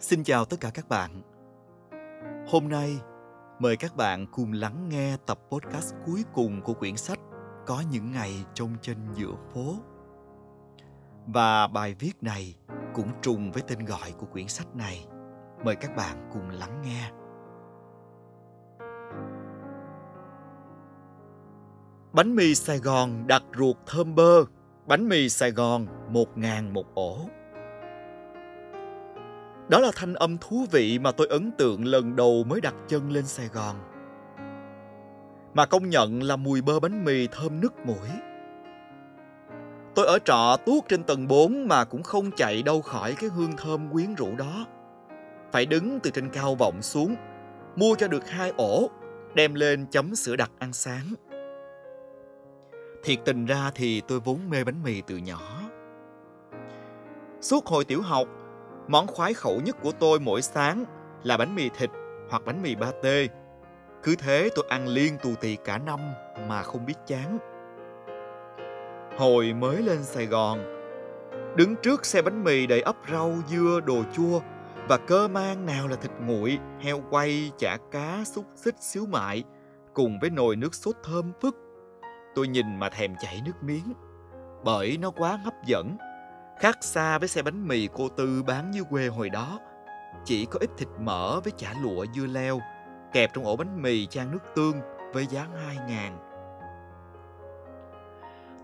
[0.00, 1.22] Xin chào tất cả các bạn.
[2.48, 3.00] Hôm nay,
[3.58, 7.18] mời các bạn cùng lắng nghe tập podcast cuối cùng của quyển sách
[7.66, 9.74] Có những ngày trông trên giữa phố.
[11.26, 12.56] Và bài viết này
[12.94, 15.06] cũng trùng với tên gọi của quyển sách này.
[15.64, 17.10] Mời các bạn cùng lắng nghe.
[22.12, 24.44] Bánh mì Sài Gòn đặt ruột thơm bơ.
[24.86, 27.28] Bánh mì Sài Gòn một ngàn một ổ.
[29.70, 33.10] Đó là thanh âm thú vị mà tôi ấn tượng lần đầu mới đặt chân
[33.10, 33.76] lên Sài Gòn.
[35.54, 38.08] Mà công nhận là mùi bơ bánh mì thơm nức mũi.
[39.94, 43.56] Tôi ở trọ tuốt trên tầng 4 mà cũng không chạy đâu khỏi cái hương
[43.56, 44.66] thơm quyến rũ đó.
[45.52, 47.14] Phải đứng từ trên cao vọng xuống,
[47.76, 48.90] mua cho được hai ổ,
[49.34, 51.14] đem lên chấm sữa đặc ăn sáng.
[53.04, 55.40] Thiệt tình ra thì tôi vốn mê bánh mì từ nhỏ.
[57.40, 58.28] Suốt hồi tiểu học,
[58.90, 60.84] Món khoái khẩu nhất của tôi mỗi sáng
[61.22, 61.90] là bánh mì thịt
[62.30, 63.28] hoặc bánh mì ba tê.
[64.02, 66.00] Cứ thế tôi ăn liên tù tì cả năm
[66.48, 67.38] mà không biết chán.
[69.18, 70.58] Hồi mới lên Sài Gòn,
[71.56, 74.40] đứng trước xe bánh mì đầy ấp rau, dưa, đồ chua
[74.88, 79.44] và cơ mang nào là thịt nguội, heo quay, chả cá, xúc xích, xíu mại
[79.94, 81.56] cùng với nồi nước sốt thơm phức.
[82.34, 83.92] Tôi nhìn mà thèm chảy nước miếng
[84.64, 85.96] bởi nó quá hấp dẫn
[86.60, 89.58] Khác xa với xe bánh mì cô Tư bán như quê hồi đó.
[90.24, 92.60] Chỉ có ít thịt mỡ với chả lụa dưa leo,
[93.12, 94.80] kẹp trong ổ bánh mì chan nước tương
[95.12, 96.18] với giá 2 ngàn.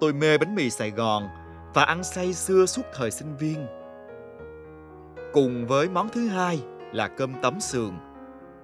[0.00, 1.28] Tôi mê bánh mì Sài Gòn
[1.74, 3.66] và ăn say xưa suốt thời sinh viên.
[5.32, 6.60] Cùng với món thứ hai
[6.92, 7.90] là cơm tấm sườn.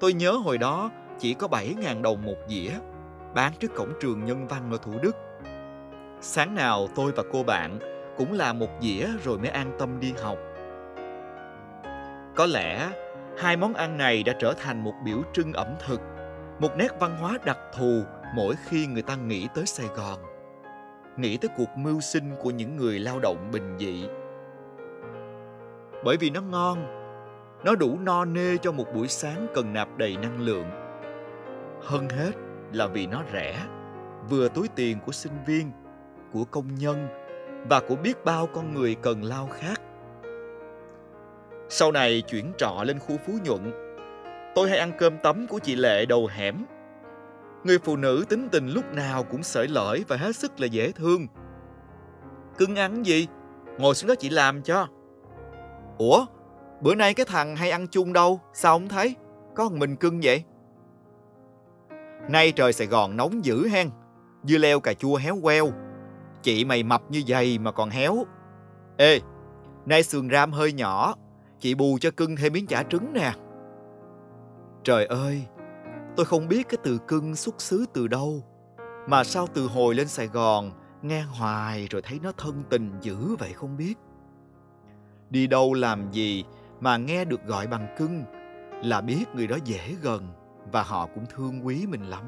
[0.00, 2.70] Tôi nhớ hồi đó chỉ có 7 ngàn đồng một dĩa,
[3.34, 5.16] bán trước cổng trường Nhân Văn ở Thủ Đức.
[6.20, 7.78] Sáng nào tôi và cô bạn
[8.20, 10.38] cũng là một dĩa rồi mới an tâm đi học.
[12.36, 12.90] Có lẽ
[13.38, 16.00] hai món ăn này đã trở thành một biểu trưng ẩm thực,
[16.58, 18.02] một nét văn hóa đặc thù
[18.36, 20.18] mỗi khi người ta nghĩ tới Sài Gòn.
[21.16, 24.08] Nghĩ tới cuộc mưu sinh của những người lao động bình dị.
[26.04, 26.86] Bởi vì nó ngon,
[27.64, 30.66] nó đủ no nê cho một buổi sáng cần nạp đầy năng lượng.
[31.82, 32.32] Hơn hết
[32.72, 33.66] là vì nó rẻ,
[34.30, 35.70] vừa túi tiền của sinh viên,
[36.32, 37.08] của công nhân
[37.68, 39.80] và của biết bao con người cần lao khác
[41.68, 43.72] Sau này chuyển trọ lên khu Phú Nhuận,
[44.54, 46.64] tôi hay ăn cơm tấm của chị Lệ đầu hẻm.
[47.64, 50.92] Người phụ nữ tính tình lúc nào cũng sởi lởi và hết sức là dễ
[50.92, 51.26] thương.
[52.58, 53.28] Cưng ăn gì?
[53.78, 54.88] Ngồi xuống đó chị làm cho.
[55.98, 56.26] Ủa,
[56.80, 59.16] bữa nay cái thằng hay ăn chung đâu, sao không thấy?
[59.54, 60.44] Có một mình cưng vậy?
[62.28, 63.90] Nay trời Sài Gòn nóng dữ hen,
[64.44, 65.72] dưa leo cà chua héo queo,
[66.42, 68.24] Chị mày mập như vậy mà còn héo.
[68.96, 69.20] Ê,
[69.86, 71.14] nay sườn ram hơi nhỏ,
[71.58, 73.32] chị bù cho cưng thêm miếng chả trứng nè.
[74.84, 75.46] Trời ơi,
[76.16, 78.44] tôi không biết cái từ cưng xuất xứ từ đâu.
[79.08, 83.36] Mà sao từ hồi lên Sài Gòn, nghe hoài rồi thấy nó thân tình dữ
[83.38, 83.94] vậy không biết.
[85.30, 86.44] Đi đâu làm gì
[86.80, 88.24] mà nghe được gọi bằng cưng
[88.84, 90.28] là biết người đó dễ gần
[90.72, 92.24] và họ cũng thương quý mình lắm.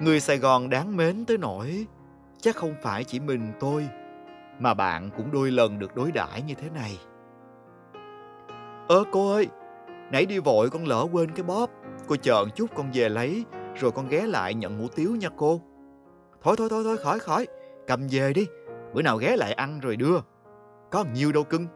[0.00, 1.86] Người Sài Gòn đáng mến tới nỗi
[2.44, 3.88] chắc không phải chỉ mình tôi
[4.58, 6.98] mà bạn cũng đôi lần được đối đãi như thế này.
[8.88, 9.48] Ơ cô ơi,
[10.12, 11.70] nãy đi vội con lỡ quên cái bóp,
[12.08, 13.44] cô chờ chút con về lấy
[13.74, 15.60] rồi con ghé lại nhận hủ tiếu nha cô.
[16.42, 17.46] Thôi thôi thôi thôi khỏi khỏi,
[17.86, 18.46] cầm về đi,
[18.94, 20.18] bữa nào ghé lại ăn rồi đưa.
[20.90, 21.66] Có nhiều đâu cưng.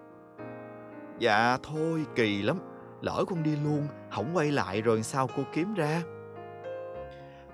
[1.18, 2.58] Dạ thôi kỳ lắm,
[3.00, 6.02] lỡ con đi luôn, không quay lại rồi sao cô kiếm ra?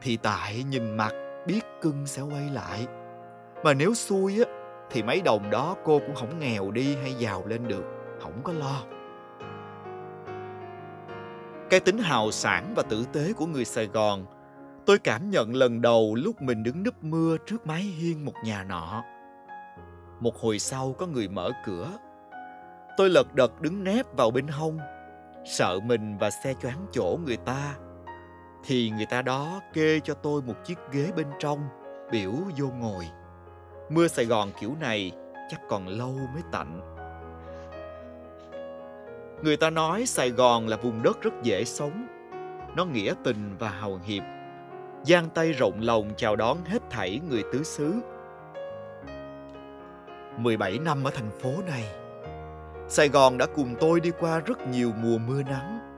[0.00, 1.12] Thì tại nhìn mặt
[1.46, 2.86] biết cưng sẽ quay lại
[3.64, 4.50] mà nếu xui á,
[4.90, 7.84] thì mấy đồng đó cô cũng không nghèo đi hay giàu lên được,
[8.20, 8.82] không có lo.
[11.70, 14.26] Cái tính hào sản và tử tế của người sài gòn,
[14.86, 18.64] tôi cảm nhận lần đầu lúc mình đứng nấp mưa trước mái hiên một nhà
[18.64, 19.04] nọ.
[20.20, 21.88] Một hồi sau có người mở cửa.
[22.96, 24.78] Tôi lật đật đứng nép vào bên hông,
[25.44, 27.74] sợ mình và xe choáng chỗ người ta.
[28.64, 31.60] Thì người ta đó kê cho tôi một chiếc ghế bên trong,
[32.12, 33.04] biểu vô ngồi
[33.88, 35.12] mưa sài gòn kiểu này
[35.50, 36.80] chắc còn lâu mới tạnh.
[39.42, 42.06] Người ta nói sài gòn là vùng đất rất dễ sống.
[42.76, 44.22] Nó nghĩa tình và hào hiệp.
[45.02, 47.94] Giang tay rộng lòng chào đón hết thảy người tứ xứ.
[50.36, 51.84] 17 năm ở thành phố này,
[52.88, 55.96] Sài Gòn đã cùng tôi đi qua rất nhiều mùa mưa nắng.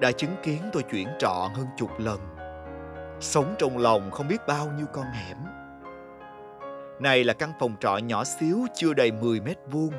[0.00, 2.18] Đã chứng kiến tôi chuyển trọ hơn chục lần.
[3.20, 5.36] Sống trong lòng không biết bao nhiêu con hẻm
[7.00, 9.92] này là căn phòng trọ nhỏ xíu chưa đầy 10 mét vuông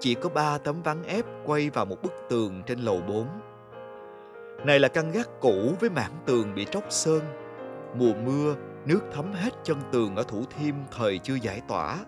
[0.00, 3.26] chỉ có ba tấm ván ép quay vào một bức tường trên lầu 4.
[4.64, 7.20] Này là căn gác cũ với mảng tường bị tróc sơn.
[7.98, 8.54] Mùa mưa,
[8.86, 11.98] nước thấm hết chân tường ở Thủ Thiêm thời chưa giải tỏa.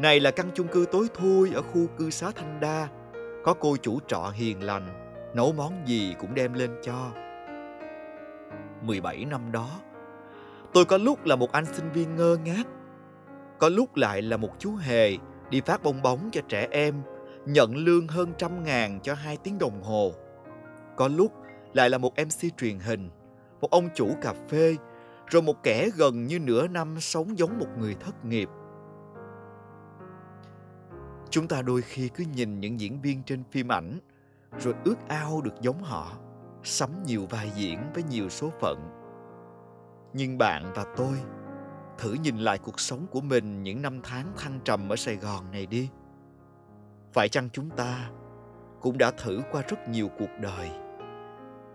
[0.00, 2.88] Này là căn chung cư tối thui ở khu cư xá Thanh Đa.
[3.44, 4.88] Có cô chủ trọ hiền lành,
[5.34, 7.10] nấu món gì cũng đem lên cho.
[8.82, 9.68] 17 năm đó,
[10.72, 12.64] tôi có lúc là một anh sinh viên ngơ ngác,
[13.62, 15.16] có lúc lại là một chú hề
[15.50, 17.02] đi phát bong bóng cho trẻ em,
[17.46, 20.12] nhận lương hơn trăm ngàn cho hai tiếng đồng hồ.
[20.96, 21.32] Có lúc
[21.72, 23.10] lại là một MC truyền hình,
[23.60, 24.76] một ông chủ cà phê,
[25.26, 28.48] rồi một kẻ gần như nửa năm sống giống một người thất nghiệp.
[31.30, 33.98] Chúng ta đôi khi cứ nhìn những diễn viên trên phim ảnh,
[34.58, 36.12] rồi ước ao được giống họ,
[36.62, 38.78] sắm nhiều vai diễn với nhiều số phận.
[40.12, 41.16] Nhưng bạn và tôi
[41.98, 45.50] thử nhìn lại cuộc sống của mình những năm tháng thăng trầm ở Sài Gòn
[45.50, 45.90] này đi.
[47.12, 48.10] Phải chăng chúng ta
[48.80, 50.70] cũng đã thử qua rất nhiều cuộc đời,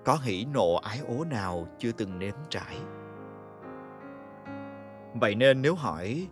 [0.06, 2.78] có hỉ nộ ái ố nào chưa từng nếm trải.
[5.14, 6.28] Vậy nên nếu hỏi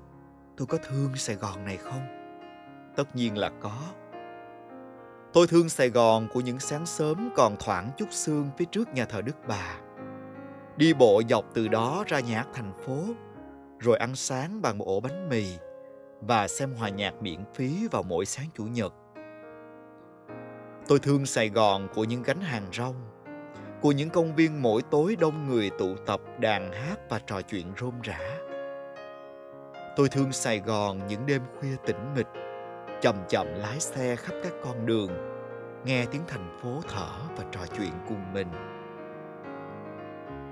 [0.57, 2.01] tôi có thương Sài Gòn này không?
[2.95, 3.77] Tất nhiên là có.
[5.33, 9.05] Tôi thương Sài Gòn của những sáng sớm còn thoảng chút sương phía trước nhà
[9.05, 9.77] thờ Đức Bà.
[10.77, 13.03] Đi bộ dọc từ đó ra nhà hát thành phố
[13.80, 15.45] rồi ăn sáng bằng một ổ bánh mì
[16.22, 18.94] và xem hòa nhạc miễn phí vào mỗi sáng chủ nhật.
[20.88, 22.95] Tôi thương Sài Gòn của những gánh hàng rong,
[23.81, 27.66] của những công viên mỗi tối đông người tụ tập đàn hát và trò chuyện
[27.80, 28.19] rôm rã.
[29.95, 32.28] Tôi thương Sài Gòn những đêm khuya tĩnh mịch,
[33.01, 35.12] chậm chậm lái xe khắp các con đường,
[35.86, 38.48] nghe tiếng thành phố thở và trò chuyện cùng mình.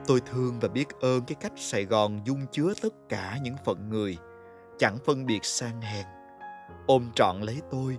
[0.07, 3.89] Tôi thương và biết ơn cái cách Sài Gòn dung chứa tất cả những phận
[3.89, 4.17] người,
[4.77, 6.05] chẳng phân biệt sang hèn,
[6.87, 7.97] ôm trọn lấy tôi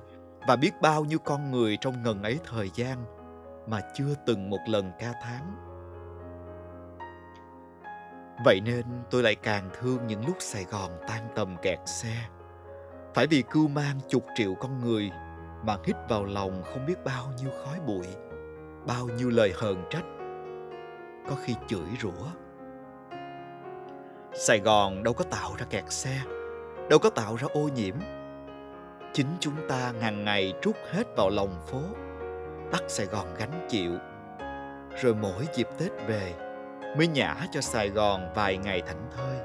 [0.48, 3.04] và biết bao nhiêu con người trong ngần ấy thời gian
[3.68, 5.56] mà chưa từng một lần ca thán.
[8.44, 12.28] Vậy nên tôi lại càng thương những lúc Sài Gòn tan tầm kẹt xe.
[13.14, 15.10] Phải vì cưu mang chục triệu con người
[15.66, 18.06] mà hít vào lòng không biết bao nhiêu khói bụi,
[18.86, 20.04] bao nhiêu lời hờn trách
[21.28, 22.26] có khi chửi rủa.
[24.32, 26.20] Sài gòn đâu có tạo ra kẹt xe,
[26.90, 27.94] đâu có tạo ra ô nhiễm.
[29.12, 31.80] Chính chúng ta hàng ngày trút hết vào lòng phố,
[32.72, 33.92] bắt sài gòn gánh chịu.
[35.02, 36.34] Rồi mỗi dịp tết về,
[36.96, 39.38] mới nhả cho sài gòn vài ngày thảnh thơi.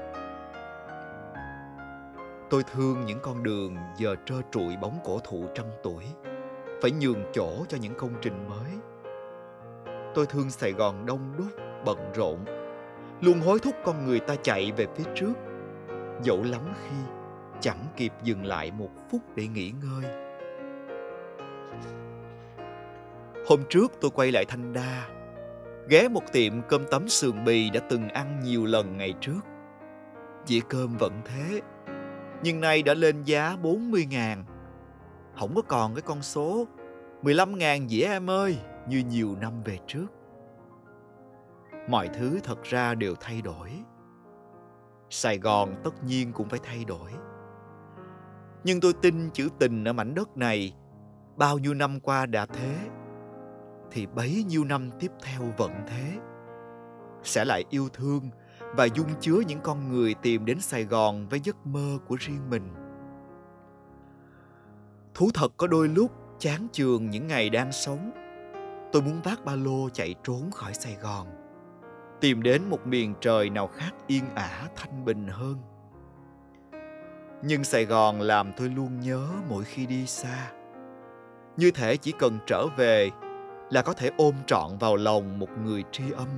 [2.50, 6.04] Tôi thương những con đường giờ trơ trụi bóng cổ thụ trăm tuổi,
[6.82, 8.70] phải nhường chỗ cho những công trình mới.
[10.14, 11.46] Tôi thương sài gòn đông đúc
[11.84, 12.38] bận rộn.
[13.20, 15.32] Luôn hối thúc con người ta chạy về phía trước.
[16.22, 16.96] Dẫu lắm khi
[17.60, 20.12] chẳng kịp dừng lại một phút để nghỉ ngơi.
[23.46, 25.08] Hôm trước tôi quay lại thanh đa,
[25.88, 29.40] ghé một tiệm cơm tấm sườn bì đã từng ăn nhiều lần ngày trước.
[30.46, 31.60] Dĩa cơm vẫn thế,
[32.42, 34.44] nhưng nay đã lên giá 40 ngàn.
[35.38, 36.66] Không có còn cái con số
[37.22, 40.06] 15 ngàn dĩa em ơi, như nhiều năm về trước
[41.90, 43.70] mọi thứ thật ra đều thay đổi.
[45.10, 47.10] Sài gòn tất nhiên cũng phải thay đổi.
[48.64, 50.74] Nhưng tôi tin chữ tình ở mảnh đất này,
[51.36, 52.76] bao nhiêu năm qua đã thế,
[53.90, 56.18] thì bấy nhiêu năm tiếp theo vẫn thế.
[57.22, 58.30] Sẽ lại yêu thương
[58.76, 62.50] và dung chứa những con người tìm đến sài gòn với giấc mơ của riêng
[62.50, 62.68] mình.
[65.14, 68.10] Thú thật có đôi lúc chán chường những ngày đang sống,
[68.92, 71.26] tôi muốn vác ba lô chạy trốn khỏi sài gòn
[72.20, 75.56] tìm đến một miền trời nào khác yên ả, thanh bình hơn.
[77.42, 80.52] Nhưng sài gòn làm tôi luôn nhớ mỗi khi đi xa.
[81.56, 83.10] Như thể chỉ cần trở về
[83.70, 86.28] là có thể ôm trọn vào lòng một người tri âm.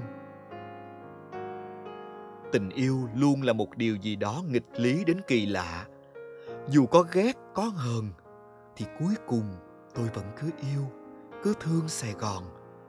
[2.53, 5.87] Tình yêu luôn là một điều gì đó nghịch lý đến kỳ lạ.
[6.69, 8.11] Dù có ghét, có hờn,
[8.77, 9.55] thì cuối cùng
[9.95, 10.87] tôi vẫn cứ yêu,
[11.43, 12.45] cứ thương sài gòn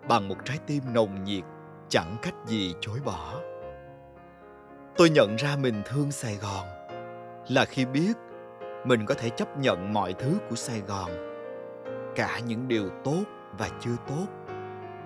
[0.08, 1.44] bằng một trái tim nồng nhiệt
[1.94, 3.42] chẳng cách gì chối bỏ.
[4.98, 6.68] Tôi nhận ra mình thương sài gòn
[7.48, 8.14] là khi biết
[8.86, 11.12] mình có thể chấp nhận mọi thứ của sài gòn,
[12.16, 13.24] cả những điều tốt
[13.58, 14.26] và chưa tốt,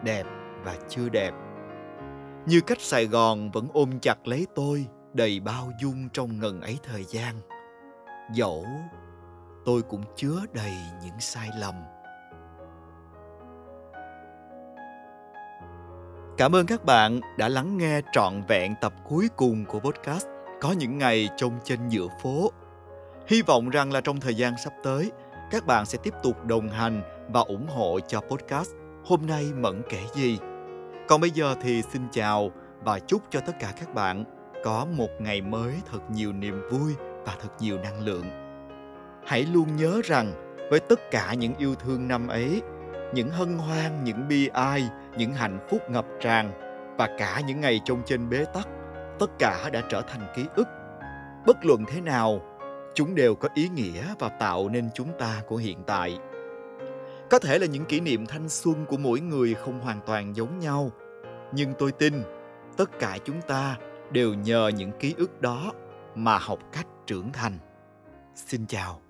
[0.03, 0.24] đẹp
[0.63, 1.32] và chưa đẹp.
[2.46, 6.77] Như cách sài gòn vẫn ôm chặt lấy tôi đầy bao dung trong ngần ấy
[6.84, 7.36] thời gian.
[8.34, 8.65] Dẫu
[9.65, 11.75] tôi cũng chứa đầy những sai lầm.
[16.38, 20.25] Cảm ơn các bạn đã lắng nghe trọn vẹn tập cuối cùng của podcast
[20.62, 22.51] Có những ngày trông trên giữa phố.
[23.27, 25.12] Hy vọng rằng là trong thời gian sắp tới,
[25.51, 28.72] các bạn sẽ tiếp tục đồng hành và ủng hộ cho podcast
[29.06, 30.39] Hôm nay Mẫn kể gì.
[31.08, 32.51] Còn bây giờ thì xin chào
[32.84, 34.24] và chúc cho tất cả các bạn
[34.63, 36.94] có một ngày mới thật nhiều niềm vui
[37.25, 38.25] và thật nhiều năng lượng.
[39.25, 40.34] Hãy luôn nhớ rằng
[40.70, 42.62] với tất cả những yêu thương năm ấy,
[43.13, 46.51] những hân hoan, những bi ai, những hạnh phúc ngập tràn
[46.97, 48.67] và cả những ngày trong trên bế tắc,
[49.19, 50.67] tất cả đã trở thành ký ức.
[51.45, 52.41] Bất luận thế nào,
[52.93, 56.17] chúng đều có ý nghĩa và tạo nên chúng ta của hiện tại.
[57.29, 60.59] Có thể là những kỷ niệm thanh xuân của mỗi người không hoàn toàn giống
[60.59, 60.91] nhau,
[61.51, 62.13] nhưng tôi tin
[62.77, 63.77] tất cả chúng ta
[64.11, 65.73] đều nhờ những ký ức đó
[66.15, 67.57] mà học cách trưởng thành
[68.35, 69.01] xin chào